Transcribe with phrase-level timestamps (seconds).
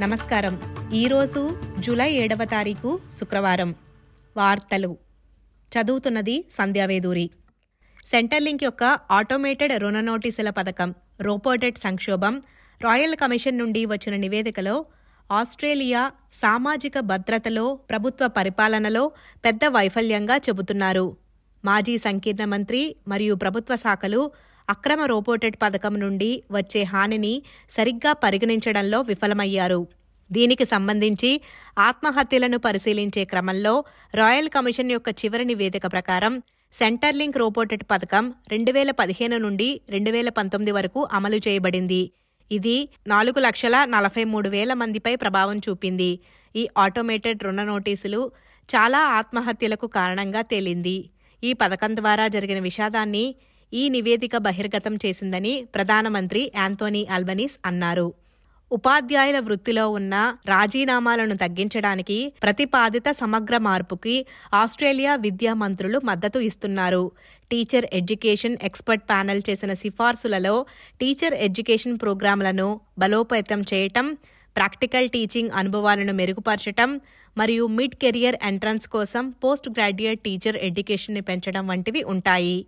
[0.00, 0.60] నమస్కారం.
[0.94, 3.74] ఈరోజు జూలై ఏడవ తారీఖు శుక్రవారం.
[4.36, 4.96] వార్తలు.
[5.72, 7.30] చదువుతున్నది సంధ్యావేదూరి
[8.06, 12.42] సెంటర్లింక్ యొక్క ఆటోమేటెడ్ రుణ నోటీసుల పథకం రోపోటెడ్ సంక్షోభం
[12.84, 14.84] రాయల్ కమిషన్ నుండి వచ్చిన నివేదికలో
[15.32, 19.10] ఆస్ట్రేలియా సామాజిక భద్రతలో ప్రభుత్వ పరిపాలనలో
[19.44, 21.16] పెద్ద వైఫల్యంగా చెబుతున్నారు.
[21.64, 24.30] మాజీ సంకీర్ణ మంత్రి మరియు ప్రభుత్వ శాఖలు
[24.68, 29.86] అక్రమ రోపోటెడ్ పథకం నుండి వచ్చే హానిని సరిగ్గా పరిగణించడంలో విఫలమయ్యారు.
[30.30, 31.30] దీనికి సంబంధించి
[31.78, 33.74] ఆత్మహత్యలను పరిశీలించే క్రమంలో
[34.14, 36.34] రాయల్ కమిషన్ యొక్క చివరి నివేదిక ప్రకారం
[36.74, 42.02] సెంటర్లింక్ రోబోటెట్ పథకం రెండు వేల పదిహేను నుండి రెండు వేల పంతొమ్మిది వరకు అమలు చేయబడింది.
[42.50, 46.10] ఇది నాలుగు లక్షల నలభై మూడు వేల మందిపై ప్రభావం చూపింది.
[46.54, 48.20] ఈ ఆటోమేటెడ్ రుణ నోటీసులు
[48.68, 50.96] చాలా ఆత్మహత్యలకు కారణంగా తేలింది.
[51.42, 53.24] ఈ పథకం ద్వారా జరిగిన విషాదాన్ని
[53.72, 58.08] ఈ నివేదిక బహిర్గతం చేసిందని ప్రధానమంత్రి యాంతోనీ అల్బనీస్ అన్నారు.
[58.70, 60.14] ఉపాధ్యాయుల వృత్తిలో ఉన్న
[60.46, 64.16] రాజీనామాలను తగ్గించడానికి ప్రతిపాదిత సమగ్ర మార్పుకి
[64.54, 67.04] ఆస్ట్రేలియా విద్యా మంత్రులు మద్దతు ఇస్తున్నారు.
[67.50, 70.54] టీచర్ ఎడ్యుకేషన్ ఎక్స్పర్ట్ ప్యానెల్ చేసిన సిఫార్సులలో
[71.00, 74.08] టీచర్ ఎడ్యుకేషన్ ప్రోగ్రాంలను బలోపేతం చేయటం
[74.56, 76.92] ప్రాక్టికల్ టీచింగ్ అనుభవాలను మెరుగుపరచటం
[77.36, 82.58] మరియు మిడ్ కెరియర్ ఎంట్రన్స్ కోసం పోస్ట్ గ్రాడ్యుయేట్ టీచర్ ఎడ్యుకేషన్ని పెంచడం వంటివి ఉంటాయి.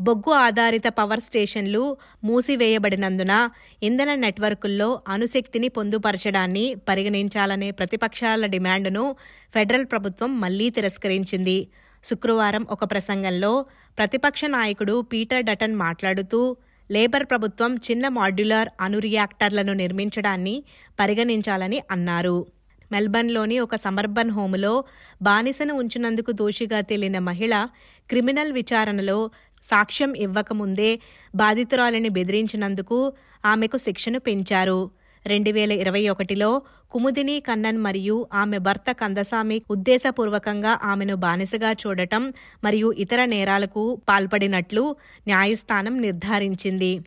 [0.00, 3.48] బొగ్గు ఆధారిత పవర్ స్టేషన్లు మూసివేయబడినందున
[3.82, 9.16] ఇంధన నెట్వర్కుల్లో అణుశక్తిని పొందుపరచడాన్ని పరిగణించాలనే ప్రతిపక్షాల డిమాండ్ను
[9.54, 11.68] ఫెడరల్ ప్రభుత్వం మళ్ళీ తిరస్కరించింది.
[12.04, 13.66] శుక్రవారం ఒక ప్రసంగంలో
[13.98, 16.56] ప్రతిపక్ష నాయకుడు పీటర్ డటన్ మాట్లాడుతూ
[16.90, 20.64] లేబర్ ప్రభుత్వం చిన్న మాడ్యులర్ అణు రియాక్టర్లను నిర్మించడాన్ని
[21.00, 22.46] పరిగణించాలని అన్నారు.
[22.92, 24.84] మెల్బర్న్లోని ఒక సమర్బన్ హోములో
[25.22, 27.66] బానిసను ఉంచినందుకు దోషిగా తేలిన మహిళ
[28.08, 29.30] క్రిమినల్ విచారణలో
[29.62, 31.00] సాక్ష్యం ఇవ్వకముందే
[31.34, 33.12] బాధితురాలిని బెదిరించినందుకు
[33.44, 34.90] ఆమెకు శిక్షను పెంచారు.
[35.26, 42.32] రెండు వేల ఇరవై ఒకటిలో కుముదిని కన్నన్ మరియు ఆమె భర్త కందసామి ఉద్దేశపూర్వకంగా ఆమెను బానిసగా చూడటం
[42.64, 44.96] మరియు ఇతర నేరాలకు పాల్పడినట్లు
[45.26, 47.00] న్యాయస్థానం నిర్ధారించింది.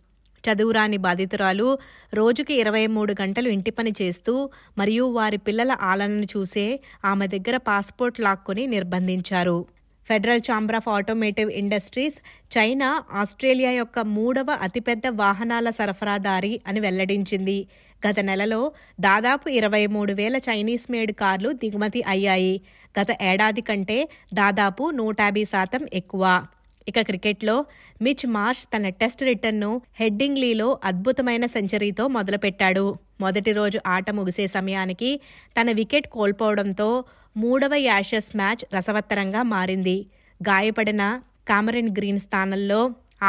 [0.50, 1.78] చదువురాని బాధితురాలు
[2.14, 8.20] రోజుకి ఇరవై మూడు గంటలు ఇంటి పని చేస్తూ మరియు వారి పిల్లల ఆలనను చూసే ఆమె దగ్గర పాస్పోర్ట్
[8.20, 9.66] లాక్కొని నిర్బంధించారు.
[10.08, 12.18] Federal Chamber of Automotive Industries
[12.58, 17.68] China Australia యొక్క మూడవ అతిపెద్ద వాహనాల సరఫరాదారి అని వెల్లడించింది.
[18.08, 22.62] గత నెలలో దాదాపు ఇరవై మూడు వేల చైనీస్ మేడ్ కార్లు దిగుమతి అయ్యాయి.
[23.02, 26.46] గత ఏడాది కంటే దాదాపు నూట యాభై శాతం ఎక్కువ.
[26.88, 27.66] ఇక క్రికెట్లో
[28.02, 32.96] మిచ్ మార్ష్ తన టెస్ట్ రిటర్న్ను హెడ్డింగ్లీలో అద్భుతమైన సెంచరీతో మొదలుపెట్టాడు.
[33.22, 35.22] మొదటి రోజు ఆట ముగిసే సమయానికి
[35.62, 37.04] తన వికెట్ కోల్పోవడంతో
[37.38, 40.06] మూడవ యాషెస్ మ్యాచ్ రసవత్తరంగా మారింది.
[40.42, 42.80] గాయపడిన కామరిన్ గ్రీన్ స్థానంలో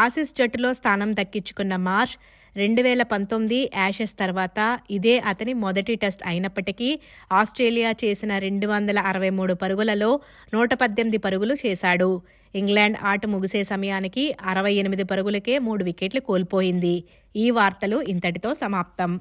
[0.02, 2.16] ఆసిస్ జట్టులో స్థానం దక్కించుకున్న మార్ష్
[2.56, 4.58] రెండు వేల పంతొమ్మిది యాషెస్ తర్వాత
[4.96, 6.90] ఇదే అతని మొదటి టెస్ట్ అయినప్పటికీ
[7.32, 10.10] ఆస్ట్రేలియా చేసిన రెండు వందల అరవై మూడు పరుగులలో
[10.54, 12.10] నూట పద్దెనిమిది పరుగులు చేశాడు.
[12.54, 16.96] ఇంగ్లాండ్ ఆట ముగిసే సమయానికి అరవై ఎనిమిది పరుగులకే మూడు వికెట్లు కోల్పోయింది.
[17.34, 19.12] ఈ వార్తలు ఇంతటితో సమాప్తం.